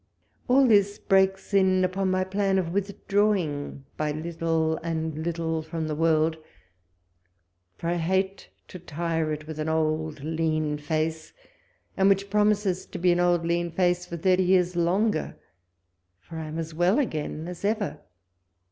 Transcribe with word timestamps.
AH 0.49 0.65
this 0.65 0.97
breaks 0.97 1.53
in 1.53 1.83
upon 1.83 2.09
my 2.09 2.23
plan 2.23 2.57
of 2.57 2.73
withdrawing 2.73 3.85
by 3.97 4.11
little 4.11 4.77
and 4.77 5.23
little 5.23 5.61
from 5.61 5.87
the 5.87 5.93
world, 5.93 6.37
foi' 7.77 7.91
T 7.91 7.99
hate 7.99 8.49
to 8.67 8.79
tire 8.79 9.31
it 9.31 9.45
with 9.45 9.59
an 9.59 9.69
old 9.69 10.23
lean 10.23 10.75
face, 10.79 11.33
and 11.95 12.09
which 12.09 12.31
jjromiscs 12.31 12.89
to 12.89 12.97
be 12.97 13.11
an 13.11 13.19
old 13.19 13.45
lean 13.45 13.69
face 13.69 14.03
for 14.07 14.17
thirty 14.17 14.41
years 14.41 14.75
longer, 14.75 15.37
for 16.19 16.39
I 16.39 16.45
am 16.47 16.57
as 16.57 16.73
well 16.73 16.97
again 16.97 17.47
as 17.47 17.63
ever. 17.63 17.99